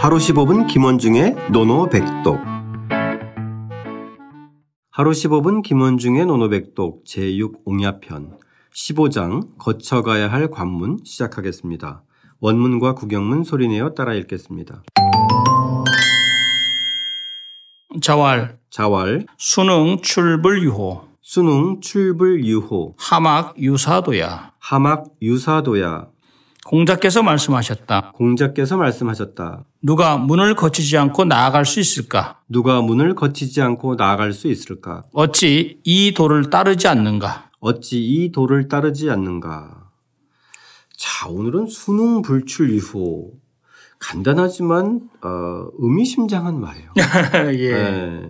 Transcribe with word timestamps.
하루 0.00 0.16
15분 0.16 0.68
김원중의 0.68 1.50
노노백독. 1.50 2.38
하루 4.92 5.10
15분 5.10 5.64
김원중의 5.64 6.24
노노백독 6.24 7.02
제6옹야편 7.02 8.38
15장 8.72 9.58
거쳐가야 9.58 10.30
할 10.30 10.50
관문 10.52 10.98
시작하겠습니다. 11.04 12.04
원문과 12.38 12.94
구경문 12.94 13.42
소리내어 13.42 13.94
따라 13.94 14.14
읽겠습니다. 14.14 14.84
자왈 18.00 18.56
자왈. 18.70 19.26
수능 19.36 20.00
출불 20.00 20.62
유호 20.62 21.08
수능 21.22 21.80
출불 21.80 22.44
유호. 22.44 22.94
하막 22.96 23.60
유사도야. 23.60 24.52
하막 24.60 25.06
유사도야 25.20 26.06
공자께서 26.68 27.22
말씀하셨다. 27.22 28.12
공자께서 28.14 28.76
말씀하셨다. 28.76 29.64
누가 29.80 30.18
문을 30.18 30.54
거치지 30.54 30.98
않고 30.98 31.24
나아갈 31.24 31.64
수 31.64 31.80
있을까? 31.80 32.40
누가 32.46 32.82
문을 32.82 33.14
거치지 33.14 33.62
않고 33.62 33.94
나아갈 33.94 34.34
수 34.34 34.48
있을까? 34.48 35.04
어찌 35.14 35.80
이 35.84 36.12
도를 36.12 36.50
따르지 36.50 36.86
않는가? 36.86 37.50
어찌 37.60 38.04
이 38.04 38.32
도를 38.32 38.68
따르지 38.68 39.08
않는가? 39.08 39.88
자, 40.94 41.28
오늘은 41.28 41.68
수능 41.68 42.20
불출 42.20 42.70
이후 42.70 43.32
간단하지만 43.98 45.08
어, 45.22 45.68
의미심장한 45.78 46.60
말이에요. 46.60 46.92
예. 47.58 47.72
네. 47.72 48.28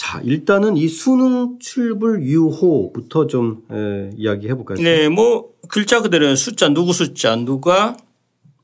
자, 0.00 0.18
일단은 0.24 0.78
이 0.78 0.88
수능 0.88 1.58
출불 1.58 2.22
유호부터 2.22 3.26
좀 3.26 3.64
에, 3.70 4.10
이야기해 4.16 4.54
볼까요? 4.54 4.78
네, 4.78 5.10
뭐 5.10 5.50
글자 5.68 6.00
그대로 6.00 6.34
숫자 6.36 6.70
누구 6.70 6.94
숫자 6.94 7.36
누가 7.36 7.98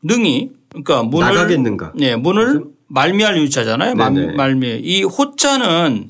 능이 0.03 0.53
그러니까 0.71 1.03
문을 1.03 1.35
나가겠는가? 1.35 1.93
네, 1.95 2.17
문을 2.17 2.65
말미할 2.87 3.37
유자잖아요. 3.37 3.97
네네. 3.97 4.33
말미. 4.33 4.81
이 4.83 5.03
호자는 5.03 6.09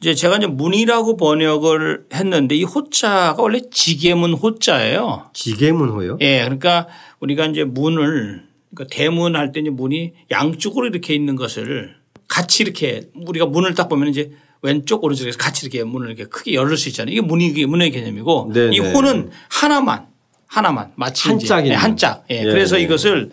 이제 0.00 0.12
제가 0.12 0.38
이제 0.38 0.48
문이라고 0.48 1.18
번역을 1.18 2.06
했는데 2.12 2.56
이 2.56 2.64
호자가 2.64 3.36
원래 3.40 3.60
지게문 3.70 4.32
호자예요. 4.32 5.26
지게문 5.34 5.90
호요? 5.90 6.18
예, 6.20 6.40
그러니까 6.40 6.88
우리가 7.20 7.46
이제 7.46 7.62
문을 7.62 8.42
그러니까 8.74 8.92
대문 8.92 9.36
할 9.36 9.52
때 9.52 9.60
이제 9.60 9.70
문이 9.70 10.14
양쪽으로 10.32 10.88
이렇게 10.88 11.14
있는 11.14 11.36
것을 11.36 11.94
같이 12.26 12.64
이렇게 12.64 13.02
우리가 13.14 13.46
문을 13.46 13.74
딱 13.74 13.88
보면 13.88 14.08
이제 14.08 14.32
왼쪽 14.64 15.04
오른쪽에서 15.04 15.36
같이 15.36 15.66
이렇게 15.66 15.84
문을 15.84 16.08
이렇게 16.08 16.24
크게 16.24 16.54
열을 16.54 16.78
수 16.78 16.88
있잖아요. 16.88 17.12
이게 17.12 17.20
문이 17.20 17.48
이게 17.48 17.66
문의 17.66 17.90
개념이고 17.90 18.50
네네. 18.54 18.74
이 18.74 18.78
호는 18.78 19.30
하나만 19.50 20.06
하나만 20.46 20.92
마치 20.96 21.28
한 21.28 21.36
이제 21.36 21.46
짝이네. 21.46 21.74
예, 21.74 21.76
한 21.76 21.98
짝. 21.98 22.24
예. 22.30 22.38
예. 22.38 22.44
그래서 22.44 22.78
이것을 22.78 23.30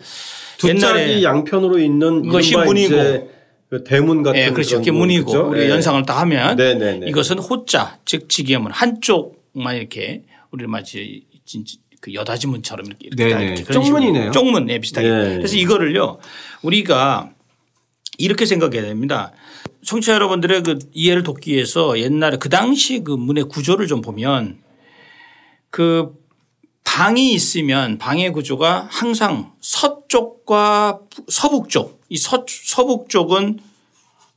두 0.58 0.68
옛날에 0.68 1.08
짝이 1.08 1.24
양편으로 1.24 1.78
있는 1.78 2.26
이것이 2.26 2.50
이른바 2.50 2.66
문이고. 2.66 3.32
그 3.70 3.82
대문 3.84 4.22
같은 4.22 4.38
예, 4.38 4.50
그렇죠. 4.50 4.80
문, 4.80 4.94
문이고 4.98 5.24
그죠? 5.24 5.48
우리가 5.48 5.64
예. 5.64 5.70
연상을 5.70 6.02
딱 6.04 6.20
하면 6.20 6.56
네네네. 6.56 7.08
이것은 7.08 7.38
호자 7.38 7.98
즉 8.04 8.28
지게문 8.28 8.70
한쪽만 8.70 9.76
이렇게 9.76 10.24
우리 10.50 10.66
마치 10.66 11.24
진짜 11.46 11.76
그 12.02 12.12
여다지 12.12 12.46
문처럼 12.48 12.84
이렇게 12.84 13.06
이렇게 13.06 13.30
다 13.30 13.38
네네. 13.38 13.52
이렇게 13.54 13.72
쪽문이네요. 13.72 14.32
쪽문 14.32 14.68
예, 14.68 14.78
비슷하게. 14.78 15.08
예. 15.08 15.36
그래서 15.38 15.56
이거를요 15.56 16.18
우리가 16.60 17.30
이렇게 18.18 18.44
생각해야 18.44 18.82
됩니다. 18.82 19.32
청취자 19.84 20.14
여러분들의 20.14 20.62
그 20.62 20.78
이해를 20.92 21.22
돕기 21.22 21.52
위해서 21.52 21.98
옛날에 21.98 22.36
그 22.38 22.48
당시 22.48 23.02
그 23.02 23.12
문의 23.12 23.44
구조를 23.44 23.86
좀 23.86 24.00
보면 24.00 24.58
그 25.70 26.12
방이 26.84 27.32
있으면 27.32 27.98
방의 27.98 28.32
구조가 28.32 28.88
항상 28.90 29.52
서쪽과 29.60 31.00
서북쪽 31.28 32.02
이 32.08 32.16
서, 32.16 32.44
서북 32.48 33.08
쪽은 33.08 33.60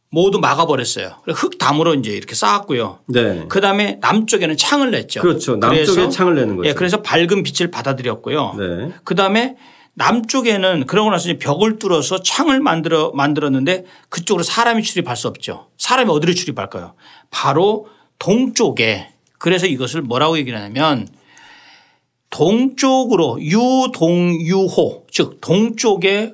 모두 0.09 0.39
막아버렸어요. 0.39 1.17
흙 1.27 1.57
담으로 1.57 1.95
이제 1.95 2.11
이렇게 2.11 2.35
쌓았고요. 2.35 2.99
네. 3.07 3.45
그 3.49 3.59
다음에 3.59 3.97
남쪽에는 3.99 4.55
창을 4.55 4.91
냈죠. 4.91 5.19
그렇죠. 5.19 5.57
남쪽에 5.57 6.07
창을 6.09 6.35
내는 6.35 6.55
거죠. 6.55 6.69
예, 6.69 6.73
그래서 6.73 7.01
밝은 7.01 7.43
빛을 7.43 7.69
받아들였고요. 7.69 8.55
네. 8.57 8.91
그 9.03 9.15
다음에 9.15 9.57
남쪽에는 9.95 10.85
그러고 10.87 11.09
나서 11.09 11.29
이제 11.29 11.39
벽을 11.39 11.79
뚫어서 11.79 12.21
창을 12.21 12.59
만들어 12.59 13.11
만들었는데 13.13 13.85
그쪽으로 14.09 14.43
사람이 14.43 14.83
출입할 14.83 15.15
수 15.15 15.27
없죠. 15.27 15.69
사람이 15.77 16.09
어디로 16.11 16.33
출입할까요? 16.33 16.93
바로 17.31 17.87
동쪽에 18.19 19.09
그래서 19.37 19.67
이것을 19.67 20.01
뭐라고 20.01 20.37
얘기를 20.37 20.57
하냐면 20.57 21.07
동쪽으로 22.29 23.39
유동유호 23.41 25.07
즉 25.11 25.39
동쪽에 25.41 26.33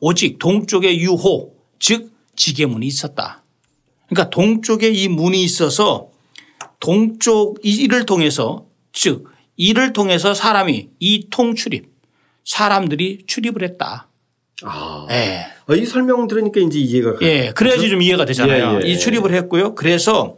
오직 0.00 0.38
동쪽에 0.38 0.96
유호 0.98 1.54
즉 1.80 2.12
지게문이 2.36 2.86
있었다. 2.86 3.42
그러니까 4.08 4.30
동쪽에 4.30 4.90
이 4.90 5.08
문이 5.08 5.42
있어서 5.42 6.08
동쪽 6.78 7.58
이를 7.62 8.06
통해서 8.06 8.66
즉 8.92 9.28
이를 9.56 9.92
통해서 9.92 10.34
사람이 10.34 10.90
이 11.00 11.28
통 11.30 11.54
출입 11.54 11.91
사람들이 12.44 13.24
출입을 13.26 13.62
했다. 13.62 14.08
아. 14.64 15.06
예. 15.10 15.46
어, 15.68 15.74
이 15.74 15.84
설명 15.86 16.26
들으니까 16.28 16.60
이제 16.60 16.78
이해가 16.78 17.14
가요. 17.16 17.28
예. 17.28 17.52
그래야지 17.54 17.88
좀 17.88 18.02
이해가 18.02 18.24
되잖아요. 18.24 18.80
예, 18.82 18.86
예. 18.86 18.88
이 18.88 18.98
출입을 18.98 19.32
했고요. 19.34 19.74
그래서 19.74 20.36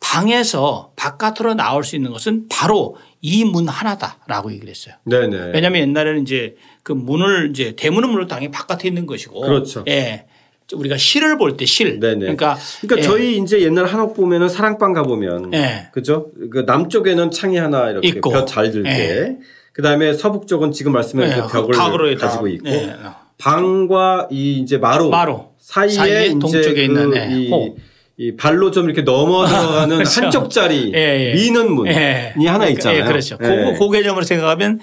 방에서 0.00 0.92
바깥으로 0.96 1.54
나올 1.54 1.84
수 1.84 1.94
있는 1.94 2.10
것은 2.12 2.46
바로 2.48 2.96
이 3.22 3.44
문 3.44 3.68
하나다라고 3.68 4.50
얘기를 4.52 4.70
했어요. 4.70 4.94
네네. 5.04 5.50
왜냐하면 5.52 5.82
옛날에는 5.82 6.22
이제 6.22 6.56
그 6.82 6.92
문을 6.92 7.50
이제 7.50 7.74
대문은 7.76 8.08
물론 8.08 8.26
당연히 8.28 8.50
바깥에 8.50 8.88
있는 8.88 9.04
것이고. 9.06 9.40
그렇죠. 9.42 9.84
예. 9.88 10.24
우리가 10.72 10.96
실을 10.96 11.36
볼 11.36 11.56
때 11.56 11.66
실. 11.66 12.00
네네. 12.00 12.20
그러니까. 12.20 12.56
그러니까 12.80 12.98
예. 12.98 13.02
저희 13.02 13.36
이제 13.36 13.60
옛날 13.60 13.84
한옥 13.86 14.14
보면은 14.14 14.48
사랑방 14.48 14.92
가 14.94 15.02
보면 15.02 15.52
예. 15.52 15.88
그죠? 15.92 16.30
그 16.50 16.60
남쪽에는 16.66 17.30
창이 17.30 17.58
하나 17.58 17.90
이렇게 17.90 18.08
있고. 18.08 18.30
벽잘 18.30 18.70
들게. 18.70 19.36
예. 19.70 19.72
그다음에 19.72 20.12
서북 20.12 20.46
쪽은 20.46 20.72
지금 20.72 20.92
말씀하신 20.92 21.36
예. 21.36 21.42
그 21.42 21.48
벽을 21.48 21.74
벽으로 21.74 22.14
다. 22.16 22.26
가지고 22.26 22.48
있고 22.48 22.68
예. 22.68 22.96
방과 23.38 24.28
이 24.30 24.58
이제 24.58 24.78
마로, 24.78 25.08
마로. 25.10 25.50
사이에, 25.58 25.90
사이에 25.90 26.28
동쪽에 26.30 26.74
그 26.74 26.80
있는, 26.80 27.16
예, 27.16 27.28
이, 27.30 27.50
호. 27.50 27.76
이 28.18 28.36
발로 28.36 28.70
좀 28.70 28.84
이렇게 28.84 29.00
넘어 29.00 29.46
들어가는 29.48 29.96
그렇죠. 29.96 30.22
한쪽짜리 30.24 30.92
예, 30.94 31.30
예. 31.30 31.34
미는 31.34 31.72
문이 31.72 31.90
예. 31.90 32.34
하나 32.46 32.66
있잖아요. 32.68 33.00
예, 33.00 33.04
그렇죠. 33.04 33.38
예. 33.42 33.46
그, 33.46 33.78
그 33.78 33.90
개념으로 33.90 34.24
생각하면 34.24 34.80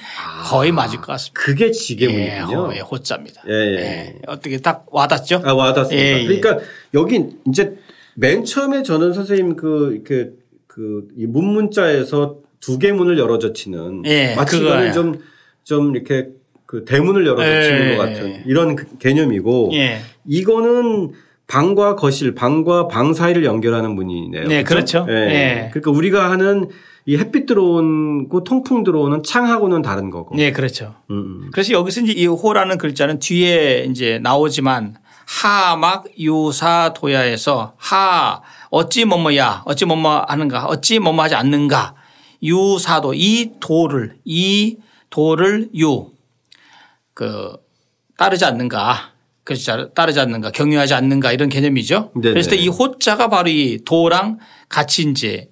거의 0.50 0.72
맞을 0.72 0.98
것 0.98 1.08
같습니다. 1.08 1.40
그게 1.40 1.68
예, 1.68 1.72
지게문이군요. 1.72 2.58
호, 2.58 2.76
예, 2.76 2.80
호 2.80 2.98
자입니다. 2.98 3.44
예, 3.48 3.54
예. 3.54 3.78
예. 3.78 4.16
어떻게 4.26 4.58
딱 4.58 4.88
와닿죠? 4.90 5.44
아, 5.46 5.54
와닿습니다. 5.54 6.24
그러니까 6.24 6.58
여기 6.96 7.26
이제 7.48 7.78
맨 8.16 8.44
처음에 8.44 8.82
저는 8.82 9.14
선생님 9.14 9.56
그, 9.56 9.92
이렇게 9.94 10.32
그, 10.66 11.08
이 11.16 11.28
문문자에서 11.28 12.38
두 12.60 12.80
개 12.80 12.92
문을 12.92 13.18
열어 13.18 13.40
젖히는 13.40 14.04
예, 14.06 14.36
마치. 14.36 14.58
이거는 14.58 14.94
좀, 14.94 15.20
좀 15.64 15.96
이렇게 15.96 16.30
그 16.66 16.84
대문을 16.86 17.26
열어 17.26 17.38
젖히는 17.44 17.92
예. 17.92 17.96
것 17.96 18.04
같은 18.04 18.44
이런 18.46 18.76
그 18.76 18.98
개념이고 18.98 19.72
예. 19.74 20.02
이거는 20.26 21.12
방과 21.48 21.96
거실, 21.96 22.36
방과 22.36 22.88
방 22.90 23.14
사이를 23.14 23.46
연결하는 23.46 23.92
문이네요. 23.92 24.48
네, 24.48 24.64
그렇죠? 24.64 25.06
그렇죠. 25.06 25.12
예. 25.32 25.70
그러니까 25.72 25.92
우리가 25.92 26.30
하는 26.30 26.68
이 27.06 27.16
햇빛 27.16 27.46
들어오고 27.46 28.44
통풍 28.44 28.84
들어오는 28.84 29.24
창하고는 29.24 29.82
다른 29.82 30.10
거고. 30.10 30.36
네, 30.36 30.52
그렇죠. 30.52 30.96
음, 31.10 31.16
음. 31.16 31.50
그래서 31.54 31.72
여기서 31.72 32.02
이제 32.02 32.12
이 32.12 32.26
호라는 32.28 32.78
글자는 32.78 33.20
뒤에 33.20 33.88
이제 33.90 34.20
나오지만 34.22 34.96
하막 35.26 36.06
유사 36.20 36.94
도야에서 36.94 37.74
하 37.78 38.42
어찌 38.70 39.06
뭐뭐야 39.06 39.62
어찌 39.66 39.86
뭐뭐 39.86 40.26
하는가 40.28 40.66
어찌 40.66 41.00
뭐뭐 41.00 41.24
하지 41.24 41.36
않는가 41.36 41.96
유사도 42.44 43.14
이 43.14 43.52
도를 43.60 44.18
이 44.26 44.78
도를 45.10 45.70
유 45.76 46.12
그 47.14 47.58
따르지 48.16 48.46
않는가 48.46 49.12
그렇죠 49.44 49.90
따르지 49.94 50.20
않는가 50.20 50.52
경유하지 50.52 50.94
않는가 50.94 51.32
이런 51.32 51.50
개념이죠. 51.50 52.12
네네. 52.14 52.34
그래서 52.34 52.54
이 52.54 52.68
호자가 52.68 53.28
바로 53.30 53.50
이 53.50 53.80
도랑 53.86 54.38
같이 54.70 55.02
이제 55.10 55.50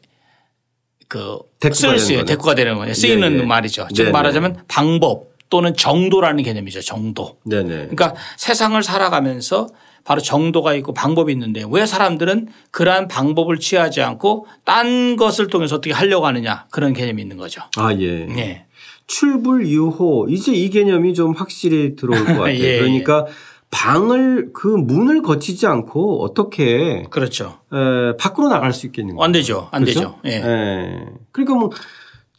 그 1.08 1.40
쓸 1.74 1.98
수. 1.98 2.12
거네. 2.14 2.26
대꾸가 2.26 2.54
되는 2.54 2.76
거예요. 2.76 2.94
쓰이는 2.94 3.34
예, 3.34 3.40
예. 3.40 3.44
말이죠. 3.44 3.88
즉 3.96 4.04
네네. 4.04 4.12
말하자면 4.12 4.66
방법 4.68 5.32
또는 5.50 5.76
정도라는 5.76 6.44
개념이죠. 6.44 6.82
정도. 6.82 7.40
네네. 7.46 7.68
그러니까 7.88 8.14
세상을 8.38 8.82
살아가면서 8.84 9.68
바로 10.06 10.22
정도가 10.22 10.76
있고 10.76 10.94
방법이 10.94 11.34
있는데 11.34 11.64
왜 11.70 11.86
사람들은 11.86 12.48
그러한 12.72 13.08
방법을 13.10 13.58
취하지 13.60 14.02
않고 14.02 14.46
딴 14.64 15.16
것을 15.18 15.48
통해서 15.48 15.76
어떻게 15.76 15.94
하려고 15.94 16.28
하느냐 16.28 16.68
그런 16.72 16.94
개념이 16.94 17.22
있는 17.22 17.38
거죠. 17.38 17.62
아, 17.76 17.92
예. 17.94 18.28
예. 18.38 18.66
출불 19.08 19.68
유호 19.68 20.28
이제 20.30 20.54
이 20.54 20.70
개념이 20.70 21.14
좀 21.14 21.34
확실히 21.34 21.96
들어올 21.96 22.24
것 22.24 22.34
같아요. 22.38 22.60
예, 22.60 22.78
그러니까 22.80 23.26
방을 23.72 24.52
그 24.54 24.68
문을 24.68 25.22
거치지 25.22 25.66
않고 25.68 26.24
어떻게 26.24 27.04
그렇죠. 27.10 27.60
에, 27.74 28.16
밖으로 28.18 28.48
나갈 28.48 28.74
수 28.74 28.86
있겠는가? 28.86 29.24
안 29.26 29.32
되죠. 29.32 29.68
안 29.72 29.84
그렇죠? 29.84 30.00
되죠. 30.00 30.20
예. 30.26 30.32
예. 30.48 31.06
그러니까 31.32 31.56
뭐 31.56 31.70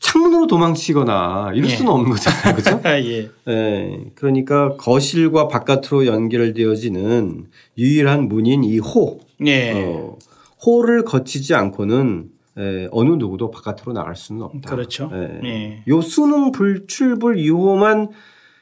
창문으로 0.06 0.46
도망치거나 0.46 1.50
이럴 1.54 1.68
예. 1.68 1.74
수는 1.74 1.90
없는 1.90 2.10
거잖아요. 2.10 2.54
그렇죠? 2.54 2.80
예. 2.86 3.28
예. 3.48 4.00
그러니까 4.14 4.76
거실과 4.76 5.48
바깥으로 5.48 6.06
연결되어지는 6.06 7.46
유일한 7.76 8.28
문인 8.28 8.62
이 8.62 8.78
호. 8.78 9.18
예. 9.44 9.72
어, 9.74 10.16
호를 10.64 11.04
거치지 11.04 11.54
않고는 11.54 12.28
에, 12.58 12.88
어느 12.92 13.10
누구도 13.14 13.50
바깥으로 13.50 13.92
나갈 13.92 14.14
수는 14.16 14.42
없다. 14.42 14.70
그렇죠. 14.70 15.10
예. 15.12 15.40
예. 15.48 15.82
요 15.88 16.00
수능 16.00 16.52
불출불 16.52 17.40
유호만 17.40 18.10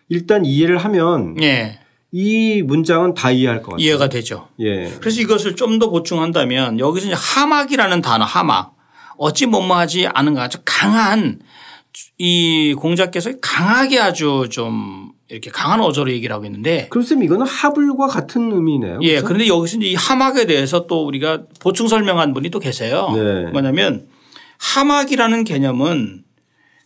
일단 0.08 0.44
이해를 0.46 0.78
하면 0.78 1.36
예. 1.42 1.78
이 2.10 2.62
문장은 2.62 3.14
다 3.14 3.30
이해할 3.30 3.58
것 3.62 3.72
같아요. 3.72 3.84
이해가 3.84 4.08
되죠. 4.08 4.48
예. 4.60 4.90
그래서 5.00 5.20
이것을 5.20 5.56
좀 5.56 5.78
더 5.78 5.90
보충한다면 5.90 6.78
여기서 6.78 7.06
이제 7.08 7.16
하막이라는 7.16 8.00
단어 8.00 8.24
하막 8.24 8.73
어찌 9.16 9.46
못마하지 9.46 10.06
않은가 10.06 10.44
아주 10.44 10.58
강한 10.64 11.40
이 12.18 12.74
공자께서 12.78 13.32
강하게 13.40 14.00
아주 14.00 14.48
좀 14.50 15.12
이렇게 15.28 15.50
강한 15.50 15.80
어조로 15.80 16.12
얘기를 16.12 16.34
하고 16.34 16.44
있는데 16.44 16.88
그럼 16.90 17.04
쌤 17.04 17.22
이거는 17.22 17.46
하불과 17.46 18.08
같은 18.08 18.52
의미네요. 18.52 18.98
예. 19.02 19.08
그렇죠? 19.16 19.26
그런데 19.26 19.48
여기서 19.48 19.76
이제 19.78 19.86
이 19.86 19.94
하막에 19.94 20.46
대해서 20.46 20.86
또 20.86 21.06
우리가 21.06 21.44
보충 21.60 21.88
설명한 21.88 22.34
분이 22.34 22.50
또 22.50 22.58
계세요. 22.58 23.10
네. 23.14 23.50
뭐냐면 23.50 24.08
하막이라는 24.58 25.44
개념은 25.44 26.24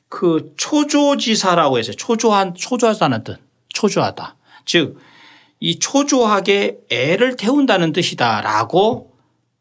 그 0.09 0.53
초조지사라고 0.57 1.79
해서 1.79 1.93
초조한 1.93 2.55
초조하다는 2.55 3.25
뜻 3.25 3.39
초조하다. 3.69 4.37
즉 4.65 4.97
이 5.61 5.79
초조하게 5.79 6.79
애를 6.91 7.37
태운다는 7.37 7.93
뜻이다라고 7.93 9.13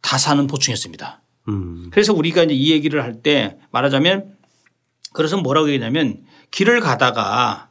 다사는 0.02 0.46
보충했습니다. 0.48 1.22
음. 1.48 1.88
그래서 1.92 2.14
우리가 2.14 2.44
이제 2.44 2.54
이 2.54 2.72
얘기를 2.72 3.04
할 3.04 3.22
때 3.22 3.58
말하자면 3.72 4.36
그래서 5.14 5.38
뭐라고 5.38 5.70
얘기냐면 5.70 6.24
길을 6.52 6.80
가다가 6.82 7.70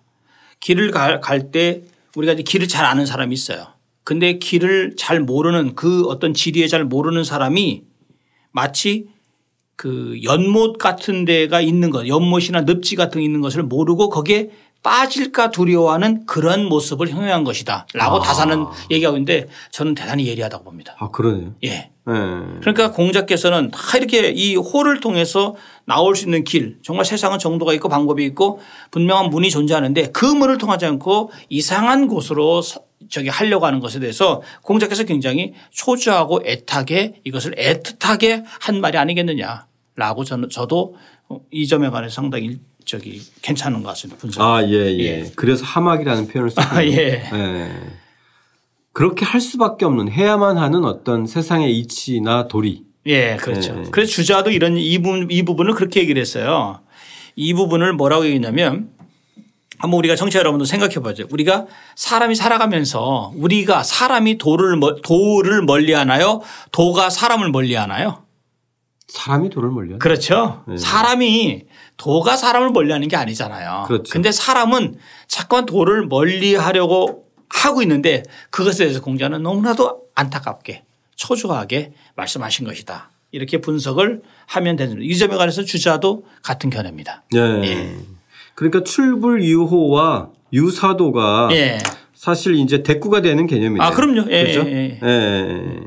길을 0.61 0.91
갈 0.91 1.51
때 1.51 1.83
우리가 2.17 2.33
이제 2.33 2.43
길을 2.43 2.67
잘 2.69 2.85
아는 2.87 3.05
사람이 3.07 3.33
있어요. 3.35 3.67
근데 4.05 4.39
길을 4.39 4.95
잘 4.97 5.21
모르는 5.21 5.75
그 5.75 6.05
어떤 6.07 6.33
지리에 6.33 6.69
잘 6.69 6.85
모르는 6.85 7.25
사람이 7.25 7.83
마치 8.53 9.09
그 9.77 10.19
연못 10.23 10.79
같은 10.79 11.27
데가 11.27 11.61
있는 11.61 11.91
것, 11.91 12.09
연못이나 12.09 12.63
늪지 12.63 12.97
같은 12.97 13.21
게 13.21 13.25
있는 13.27 13.43
것을 13.43 13.63
모르고 13.65 14.09
거기에 14.09 14.49
빠질까 14.83 15.51
두려워하는 15.51 16.27
그런 16.27 16.67
모습을 16.67 17.09
형용한 17.09 17.43
것이다 17.45 17.87
라고 17.95 18.17
아. 18.17 18.21
다사는 18.21 18.67
얘기하고 18.91 19.17
있는데 19.17 19.49
저는 19.73 19.95
대단히 19.95 20.27
예리하다고 20.29 20.65
봅니다. 20.65 20.95
아 20.99 21.11
그러네요. 21.11 21.55
예. 21.65 21.69
예. 21.69 21.91
그러니까 22.61 22.93
공자께서는 22.93 23.73
다 23.73 23.99
이렇게 23.99 24.29
이 24.31 24.55
호를 24.55 25.01
통해서 25.01 25.57
나올 25.87 26.15
수 26.15 26.25
있는 26.27 26.45
길 26.45 26.79
정말 26.83 27.05
세상은 27.05 27.41
정도가 27.41 27.73
있고 27.75 27.89
방법이 27.89 28.25
있고 28.27 28.61
분명한 28.93 29.31
문이 29.31 29.51
존재하는데 29.51 30.13
그 30.13 30.25
문을 30.25 30.59
통하지 30.59 30.87
않고 30.87 31.31
이상한 31.49 32.07
곳으로 32.07 32.63
서- 32.63 32.81
저기 33.11 33.29
하려고 33.29 33.67
하는 33.67 33.81
것에 33.81 33.99
대해서 33.99 34.41
공자께서 34.63 35.03
굉장히 35.05 35.53
초조하고 35.73 36.43
애타게 36.45 37.21
이것을 37.25 37.57
애틋하게 37.57 38.45
한 38.61 38.81
말이 38.81 38.99
아니겠느냐라고 38.99 40.25
저는 40.25 40.49
저도 40.51 40.95
이 41.51 41.67
점에 41.67 41.89
관해서 41.91 42.15
상당히 42.15 42.59
저기 42.87 43.21
괜찮은 43.43 43.83
것 43.83 43.91
같습니다. 43.91 44.19
분석. 44.19 44.41
아, 44.43 44.63
예, 44.65 44.71
예. 44.73 44.99
예. 45.01 45.33
그래서 45.35 45.65
하막이라는 45.65 46.29
표현을 46.29 46.51
썼군요. 46.51 46.79
아, 46.79 46.85
예. 46.87 47.25
그렇게 48.93 49.25
할 49.27 49.41
수밖에 49.41 49.85
없는 49.85 50.11
해야만 50.11 50.57
하는 50.57 50.85
어떤 50.85 51.27
세상의 51.27 51.77
이치나 51.79 52.49
도리. 52.49 52.85
예, 53.07 53.37
그렇죠. 53.37 53.75
네. 53.75 53.85
그래서 53.91 54.13
주자도 54.13 54.51
이런 54.51 54.77
이 54.79 54.99
부분, 54.99 55.29
이 55.31 55.43
부분을 55.43 55.75
그렇게 55.75 56.01
얘기를 56.01 56.21
했어요. 56.21 56.81
이 57.35 57.53
부분을 57.53 57.93
뭐라고 57.93 58.25
얘기했냐면 58.25 58.89
한번 59.79 59.99
우리가 59.99 60.17
청취자 60.17 60.39
여러분도 60.39 60.65
생각해 60.65 60.95
보죠. 60.95 61.27
우리가 61.31 61.67
사람이 61.97 62.35
살아가면서 62.35 63.33
우리가 63.37 63.83
사람이 63.83 64.39
도를, 64.39 64.77
멀- 64.77 65.03
도를 65.03 65.63
멀리 65.63 65.93
하나요? 65.93 66.41
도가 66.73 67.11
사람을 67.11 67.51
멀리 67.51 67.75
하나요? 67.75 68.23
사람이 69.09 69.51
도를 69.51 69.71
멀리 69.71 69.99
그렇죠. 69.99 70.65
네. 70.67 70.77
사람이 70.77 71.65
도가 71.97 72.37
사람을 72.37 72.71
멀리 72.71 72.93
하는 72.93 73.09
게 73.09 73.17
아니잖아요. 73.17 73.85
그렇죠. 73.87 74.13
근데 74.13 74.33
사람은 74.33 74.99
자꾸만 75.29 75.67
도를 75.67 76.07
멀리 76.07 76.55
하려고 76.55 77.27
하고 77.49 77.83
있는데 77.83 78.23
그것에 78.51 78.85
대해서 78.85 79.01
공자는 79.01 79.43
너무나도 79.43 80.03
안타깝게 80.15 80.85
초조하게 81.15 81.93
말씀하신 82.17 82.67
것이다. 82.67 83.11
이렇게 83.31 83.61
분석을 83.61 84.23
하면 84.47 84.77
되는 84.77 85.03
이 85.03 85.17
점에 85.17 85.37
관해서 85.37 85.63
주자도 85.63 86.25
같은 86.43 86.71
견해입니다. 86.71 87.25
예. 87.35 87.39
예. 87.39 87.97
그러니까 88.55 88.83
출불 88.83 89.45
유호와 89.45 90.31
유사도가 90.53 91.49
예. 91.53 91.79
사실 92.27 92.57
이제 92.57 92.83
대꾸가 92.83 93.21
되는 93.21 93.47
개념이네요. 93.47 93.87
아, 93.87 93.93
그럼요. 93.93 94.29
예, 94.33 94.43
그렇죠? 94.43 94.69
예, 94.69 94.99
예. 95.01 95.81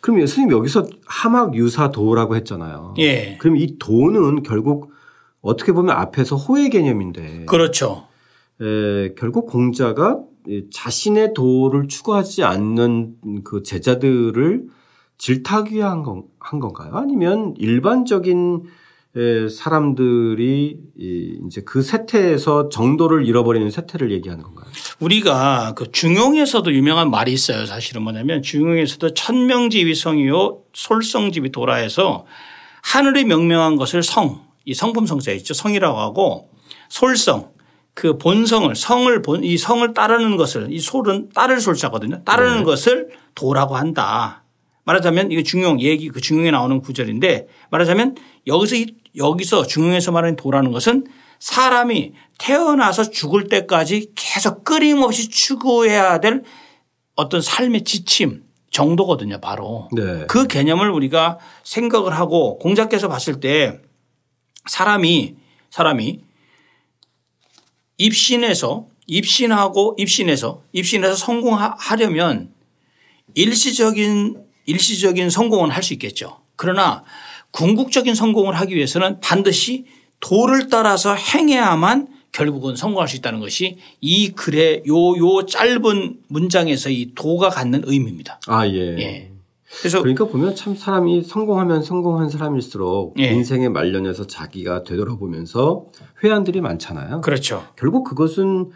그럼 0.00 0.20
선생님 0.20 0.56
여기서 0.56 0.86
하막 1.06 1.56
유사 1.56 1.90
도라고 1.90 2.36
했잖아요. 2.36 2.94
예. 2.98 3.36
그럼 3.40 3.56
이 3.56 3.78
도는 3.80 4.44
결국 4.44 4.92
어떻게 5.40 5.72
보면 5.72 5.96
앞에서 5.96 6.36
호의 6.36 6.70
개념인데 6.70 7.46
그렇죠. 7.46 8.06
에, 8.60 9.14
결국 9.18 9.46
공자가 9.48 10.20
이 10.46 10.66
자신의 10.72 11.34
도를 11.34 11.88
추구하지 11.88 12.44
않는 12.44 13.16
그 13.42 13.64
제자들을 13.64 14.66
질타하기 15.18 15.74
위한 15.74 15.90
한, 15.90 16.02
건, 16.04 16.22
한 16.38 16.60
건가요? 16.60 16.92
아니면 16.94 17.54
일반적인 17.58 18.62
에, 19.16 19.48
사람들이 19.48 20.78
이 20.96 21.40
이제 21.44 21.60
그 21.66 21.82
세태에서 21.82 22.68
정도를 22.68 23.26
잃어버리는 23.26 23.68
세태를 23.68 24.12
얘기하는 24.12 24.44
건가요? 24.44 24.61
우리가 25.00 25.74
그 25.76 25.90
중용에서도 25.92 26.72
유명한 26.72 27.10
말이 27.10 27.32
있어요. 27.32 27.66
사실은 27.66 28.02
뭐냐면 28.02 28.42
중용에서도 28.42 29.14
천명지위 29.14 29.94
성이요 29.94 30.58
솔성지위 30.72 31.50
도라해서 31.52 32.24
하늘이 32.82 33.24
명명한 33.24 33.76
것을 33.76 34.02
성, 34.02 34.42
이 34.64 34.74
성품 34.74 35.06
성자 35.06 35.32
있죠. 35.32 35.54
성이라고 35.54 35.98
하고 35.98 36.50
솔성 36.88 37.50
그 37.94 38.16
본성을 38.16 38.74
성을 38.74 39.22
본 39.22 39.44
이 39.44 39.58
성을 39.58 39.92
따르는 39.92 40.36
것을 40.36 40.68
이 40.72 40.78
솔은 40.78 41.30
따를 41.34 41.60
솔자거든요. 41.60 42.22
따르는 42.24 42.64
것을 42.64 43.10
도라고 43.34 43.76
한다. 43.76 44.44
말하자면 44.84 45.30
이게 45.30 45.42
중용 45.42 45.80
얘기 45.80 46.08
그 46.08 46.20
중용에 46.20 46.50
나오는 46.50 46.80
구절인데 46.80 47.46
말하자면 47.70 48.16
여기서 48.46 48.76
이- 48.76 48.94
여기서 49.16 49.66
중용에서 49.66 50.10
말하는 50.10 50.36
도라는 50.36 50.72
것은 50.72 51.04
사람이 51.42 52.12
태어나서 52.38 53.10
죽을 53.10 53.48
때까지 53.48 54.12
계속 54.14 54.62
끊임없이 54.62 55.28
추구해야 55.28 56.20
될 56.20 56.44
어떤 57.16 57.40
삶의 57.40 57.82
지침 57.82 58.44
정도거든요. 58.70 59.40
바로 59.40 59.88
네. 59.90 60.24
그 60.28 60.46
개념을 60.46 60.88
우리가 60.88 61.40
생각을 61.64 62.16
하고 62.16 62.58
공자께서 62.58 63.08
봤을 63.08 63.40
때 63.40 63.80
사람이 64.66 65.34
사람이 65.70 66.20
입신에서 67.98 68.86
입신하고 69.08 69.96
입신에서 69.98 70.62
입신에서 70.72 71.16
성공하려면 71.16 72.54
일시적인 73.34 74.44
일시적인 74.66 75.28
성공은 75.28 75.72
할 75.72 75.82
수 75.82 75.92
있겠죠. 75.94 76.40
그러나 76.54 77.02
궁극적인 77.50 78.14
성공을 78.14 78.54
하기 78.60 78.76
위해서는 78.76 79.18
반드시 79.18 79.86
도를 80.22 80.68
따라서 80.68 81.14
행해야만 81.14 82.08
결국은 82.30 82.76
성공할 82.76 83.08
수 83.08 83.16
있다는 83.16 83.40
것이 83.40 83.76
이 84.00 84.30
글의 84.30 84.84
요, 84.88 84.94
요 85.18 85.44
짧은 85.44 86.20
문장에서 86.28 86.88
이 86.88 87.12
도가 87.14 87.50
갖는 87.50 87.82
의미입니다. 87.84 88.40
아, 88.46 88.66
예. 88.66 88.96
예. 88.98 89.32
그래서 89.80 90.00
그러니까 90.00 90.26
보면 90.26 90.54
참 90.54 90.74
사람이 90.74 91.22
성공하면 91.22 91.82
성공한 91.82 92.30
사람일수록 92.30 93.18
예. 93.18 93.24
인생의 93.32 93.70
말년에서 93.70 94.26
자기가 94.26 94.84
되돌아보면서 94.84 95.86
회한들이 96.22 96.60
많잖아요. 96.60 97.20
그렇죠. 97.20 97.66
결국 97.76 98.04
그것은 98.04 98.70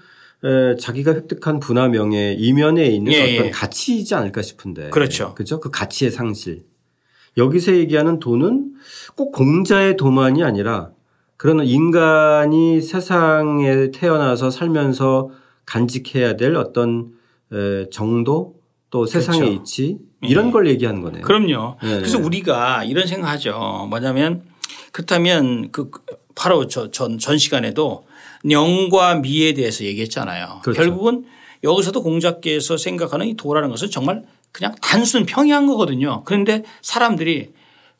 에, 0.44 0.76
자기가 0.76 1.14
획득한 1.14 1.60
분화 1.60 1.88
명예 1.88 2.34
이면에 2.38 2.86
있는 2.86 3.12
예, 3.12 3.34
어떤 3.34 3.46
예. 3.46 3.50
가치이지 3.50 4.14
않을까 4.14 4.42
싶은데. 4.42 4.90
그렇죠. 4.90 5.34
그죠? 5.34 5.60
그 5.60 5.70
가치의 5.70 6.10
상실. 6.10 6.64
여기서 7.38 7.74
얘기하는 7.74 8.18
도는 8.18 8.72
꼭 9.14 9.32
공자의 9.32 9.96
도만이 9.96 10.42
아니라 10.42 10.90
그런 11.36 11.64
인간이 11.64 12.80
세상에 12.80 13.90
태어나서 13.90 14.50
살면서 14.50 15.30
간직해야 15.66 16.36
될 16.36 16.56
어떤 16.56 17.12
에, 17.52 17.88
정도 17.90 18.56
또 18.90 19.04
세상의 19.06 19.40
그렇죠. 19.40 19.60
이치 19.60 19.98
이런 20.22 20.50
걸 20.50 20.68
얘기하는 20.68 21.02
거네요. 21.02 21.22
그럼요. 21.22 21.76
네. 21.82 21.98
그래서 21.98 22.18
우리가 22.18 22.84
이런 22.84 23.06
생각하죠. 23.06 23.86
뭐냐면 23.90 24.42
그렇다면 24.92 25.70
그 25.72 25.90
바로 26.34 26.66
저전전 26.66 27.38
시간에도 27.38 28.06
영과 28.50 29.16
미에 29.16 29.54
대해서 29.54 29.84
얘기했잖아요. 29.84 30.60
그렇죠. 30.62 30.80
결국은 30.80 31.24
여기서도 31.64 32.02
공자께서 32.02 32.76
생각하는 32.76 33.26
이 33.26 33.34
도라는 33.34 33.70
것은 33.70 33.90
정말 33.90 34.24
그냥 34.52 34.74
단순 34.80 35.26
평이한 35.26 35.66
거거든요. 35.66 36.22
그런데 36.24 36.62
사람들이 36.80 37.52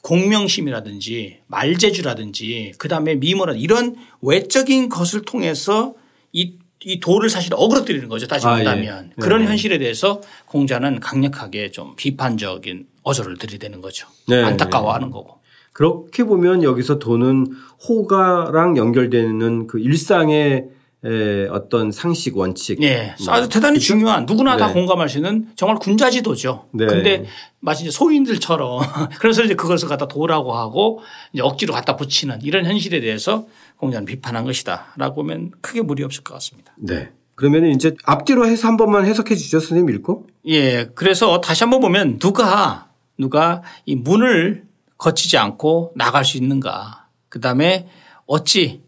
공명심이라든지 0.06 1.38
말재주라든지 1.48 2.75
그다음에 2.78 3.16
미모라 3.16 3.54
이런 3.54 3.96
외적인 4.22 4.88
것을 4.88 5.22
통해서 5.22 5.94
이, 6.32 6.54
이 6.84 7.00
도를 7.00 7.28
사실 7.28 7.52
어그러뜨리는 7.56 8.08
거죠. 8.08 8.28
따지고 8.28 8.50
아, 8.52 8.60
예. 8.60 8.64
보면 8.64 9.10
예. 9.10 9.20
그런 9.20 9.44
현실에 9.44 9.78
대해서 9.78 10.20
공자는 10.46 11.00
강력하게 11.00 11.72
좀 11.72 11.96
비판적인 11.96 12.86
어조를 13.02 13.36
들이대는 13.36 13.82
거죠. 13.82 14.06
네. 14.28 14.44
안타까워하는 14.44 15.10
거고. 15.10 15.40
그렇게 15.72 16.22
보면 16.22 16.62
여기서 16.62 17.00
도는 17.00 17.48
호가랑 17.88 18.76
연결되는 18.76 19.66
그 19.66 19.80
일상의 19.80 20.66
에, 21.04 21.46
어떤 21.48 21.92
상식 21.92 22.36
원칙. 22.36 22.82
예. 22.82 23.14
아주 23.28 23.48
대단히 23.48 23.78
중요한 23.78 24.26
누구나 24.26 24.56
다 24.56 24.68
네. 24.68 24.72
공감할 24.72 25.08
수 25.08 25.18
있는 25.18 25.48
정말 25.54 25.78
군자지도죠. 25.78 26.68
네. 26.72 26.86
근데 26.86 27.24
마치 27.60 27.82
이제 27.84 27.90
소인들처럼 27.90 28.80
그래서 29.20 29.42
이제 29.44 29.54
그것을 29.54 29.88
갖다 29.88 30.08
도라고 30.08 30.54
하고 30.54 31.00
이제 31.32 31.42
억지로 31.42 31.74
갖다 31.74 31.96
붙이는 31.96 32.40
이런 32.42 32.64
현실에 32.64 33.00
대해서 33.00 33.46
공자는 33.76 34.06
비판한 34.06 34.44
것이다 34.44 34.94
라고 34.96 35.16
보면 35.16 35.52
크게 35.60 35.82
무리 35.82 36.02
없을 36.02 36.24
것 36.24 36.34
같습니다. 36.34 36.72
네. 36.78 37.10
그러면 37.34 37.66
이제 37.66 37.94
앞뒤로 38.04 38.46
해서 38.46 38.66
한 38.66 38.78
번만 38.78 39.04
해석해 39.04 39.36
주죠, 39.36 39.60
선생님 39.60 39.94
읽고. 39.96 40.26
예. 40.46 40.86
그래서 40.94 41.40
다시 41.42 41.64
한번 41.64 41.80
보면 41.80 42.18
누가 42.18 42.88
누가 43.18 43.62
이 43.84 43.94
문을 43.94 44.64
거치지 44.98 45.36
않고 45.36 45.92
나갈 45.94 46.24
수 46.24 46.38
있는가. 46.38 47.08
그 47.28 47.40
다음에 47.40 47.88
어찌 48.26 48.82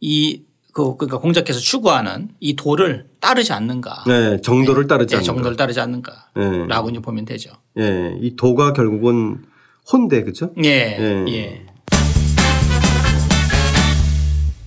이 0.00 0.42
그, 0.72 0.96
그러니까 0.96 1.18
공자께서 1.18 1.60
추구하는 1.60 2.30
이 2.40 2.56
도를 2.56 3.06
따르지 3.20 3.52
않는가. 3.52 4.04
네, 4.06 4.40
정도를 4.40 4.86
따르지 4.86 5.14
예, 5.14 5.16
않는 5.18 5.24
정도를 5.24 5.56
따르지 5.56 5.80
않는가. 5.80 6.12
네. 6.34 6.66
라고 6.66 6.88
이제 6.88 6.98
보면 6.98 7.26
되죠. 7.26 7.52
예, 7.78 8.16
이 8.20 8.34
도가 8.36 8.72
결국은 8.72 9.42
혼대, 9.92 10.22
그죠? 10.22 10.50
예. 10.64 10.96
예. 10.98 11.24
예. 11.28 11.66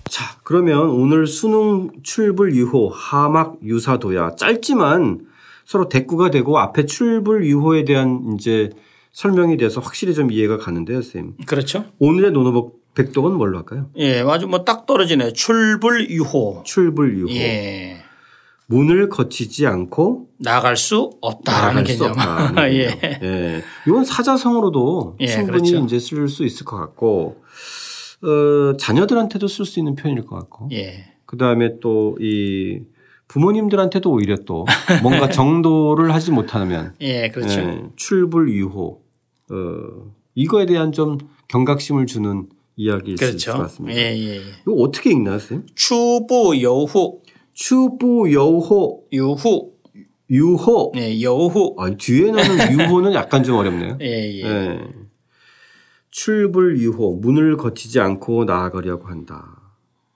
자, 0.10 0.38
그러면 0.44 0.90
오늘 0.90 1.26
수능 1.26 1.90
출불 2.04 2.54
유호, 2.54 2.90
하막 2.90 3.58
유사도야 3.64 4.36
짧지만 4.36 5.26
서로 5.66 5.90
대꾸가 5.90 6.30
되고 6.30 6.60
앞에 6.60 6.86
출불 6.86 7.48
유호에 7.48 7.84
대한 7.84 8.36
이제 8.36 8.70
설명이 9.12 9.58
돼서 9.58 9.82
확실히 9.82 10.14
좀 10.14 10.32
이해가 10.32 10.58
가는데요, 10.58 11.02
선생님. 11.02 11.38
그렇죠. 11.48 11.86
오늘의 11.98 12.32
논어복 12.32 12.85
백독은 12.96 13.34
뭘로 13.34 13.58
할까요? 13.60 13.90
예. 13.98 14.22
아주 14.22 14.48
뭐 14.48 14.64
딱 14.66 14.86
떨어지네. 14.86 15.34
출불유호. 15.34 16.64
출불 16.66 17.18
유호. 17.20 17.30
예. 17.32 17.98
문을 18.68 19.10
거치지 19.10 19.68
않고 19.68 20.30
나갈 20.40 20.76
수 20.76 21.12
없다라는 21.22 21.84
나갈 21.84 21.86
수 21.96 22.00
개념. 22.04 22.12
없다는 22.18 22.74
예. 22.74 22.88
개념. 22.96 23.20
예. 23.24 23.64
이건 23.88 24.06
사자성어로도 24.06 25.18
예, 25.20 25.28
충분히 25.28 25.70
그렇죠. 25.72 25.86
이제 25.86 26.00
쓸 26.00 26.28
수 26.28 26.44
있을 26.46 26.66
것 26.66 26.78
같고, 26.78 27.44
어, 28.24 28.78
자녀들한테도 28.78 29.48
쓸 29.48 29.66
수 29.66 29.80
있는 29.80 29.96
표현일 29.96 30.26
것 30.26 30.36
같고, 30.38 30.70
예. 30.72 31.14
그 31.26 31.38
다음에 31.38 31.80
또 31.80 32.16
이 32.20 32.82
부모님들한테도 33.28 34.12
오히려 34.12 34.36
또 34.46 34.66
뭔가 35.02 35.28
정도를 35.30 36.14
하지 36.14 36.30
못하면 36.32 36.94
예. 37.02 37.30
그렇죠. 37.30 37.60
예, 37.60 37.82
출불 37.96 38.50
유호, 38.54 39.02
어, 39.52 39.56
이거에 40.36 40.66
대한 40.68 40.92
좀 40.92 41.18
경각심을 41.48 42.06
주는 42.06 42.48
이야기일 42.76 43.18
수 43.18 43.24
있을 43.24 43.38
것 43.38 43.44
그렇죠. 43.46 43.64
같습니다. 43.64 44.00
예. 44.00 44.04
예. 44.18 44.42
이거 44.62 44.74
어떻게 44.74 45.12
읽나요, 45.12 45.40
선생님? 45.40 45.68
추부 45.76 46.62
여후. 46.62 47.22
추부 47.54 48.32
여호 48.34 49.06
유후. 49.14 49.72
유호. 50.30 50.92
예. 50.98 51.22
여후. 51.22 51.76
아, 51.78 51.90
뒤에 51.92 52.32
나는 52.32 52.58
유호는 52.90 53.14
약간 53.14 53.44
좀 53.44 53.56
어렵네요. 53.58 53.98
예. 54.02 54.06
예. 54.06 54.42
예. 54.44 54.80
출불 56.10 56.80
유호 56.80 57.18
문을 57.18 57.58
거치지 57.58 58.00
않고 58.00 58.46
나아가려고 58.46 59.08
한다. 59.08 59.62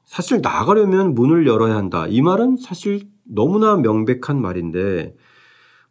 사실 0.05 0.39
나아가려면 0.41 1.13
문을 1.13 1.45
열어야 1.45 1.75
한다. 1.75 2.07
이 2.07 2.21
말은 2.21 2.57
사실 2.57 3.07
너무나 3.23 3.75
명백한 3.75 4.41
말인데 4.41 5.13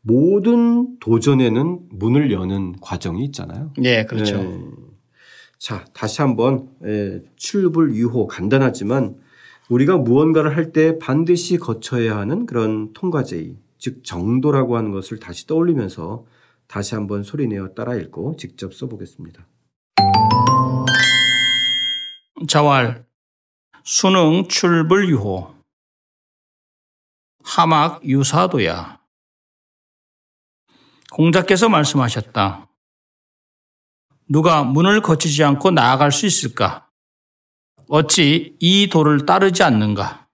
모든 0.00 0.98
도전에는 0.98 1.80
문을 1.90 2.32
여는 2.32 2.76
과정이 2.80 3.24
있잖아요. 3.26 3.72
예. 3.84 4.04
그렇죠. 4.04 4.36
예. 4.36 4.87
자, 5.58 5.84
다시 5.92 6.22
한번 6.22 6.70
예, 6.84 7.20
출불 7.36 7.94
유호 7.94 8.26
간단하지만 8.28 9.20
우리가 9.68 9.98
무언가를 9.98 10.56
할 10.56 10.72
때 10.72 10.98
반드시 10.98 11.58
거쳐야 11.58 12.16
하는 12.16 12.46
그런 12.46 12.92
통과제의, 12.92 13.56
즉 13.78 14.04
정도라고 14.04 14.76
하는 14.76 14.92
것을 14.92 15.18
다시 15.18 15.46
떠올리면서 15.46 16.24
다시 16.66 16.94
한번 16.94 17.22
소리내어 17.22 17.74
따라 17.74 17.94
읽고 17.96 18.36
직접 18.36 18.72
써보겠습니다. 18.74 19.46
자왈. 22.46 23.04
수능 23.84 24.46
출불유호. 24.48 25.54
하막 27.42 28.04
유사도야. 28.06 29.00
공자께서 31.10 31.68
말씀하셨다. 31.68 32.67
누가 34.28 34.62
문을 34.62 35.00
거치지 35.00 35.42
않고 35.42 35.70
나아갈 35.70 36.12
수 36.12 36.26
있을까? 36.26 36.86
어찌 37.88 38.56
이 38.60 38.88
도를 38.88 39.24
따르지 39.24 39.62
않는가? 39.62 40.27